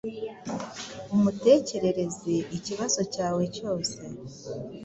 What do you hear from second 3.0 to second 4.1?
cyawe cyose